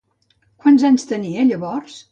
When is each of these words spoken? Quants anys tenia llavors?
Quants 0.63 0.87
anys 0.91 1.07
tenia 1.13 1.47
llavors? 1.53 2.05